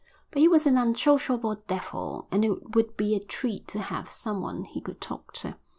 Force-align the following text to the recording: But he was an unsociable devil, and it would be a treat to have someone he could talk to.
But 0.31 0.39
he 0.39 0.47
was 0.47 0.65
an 0.65 0.77
unsociable 0.79 1.61
devil, 1.67 2.27
and 2.31 2.43
it 2.43 2.73
would 2.73 2.97
be 2.97 3.13
a 3.13 3.19
treat 3.19 3.67
to 3.67 3.77
have 3.79 4.09
someone 4.09 4.63
he 4.63 4.81
could 4.81 4.99
talk 4.99 5.31
to. 5.33 5.57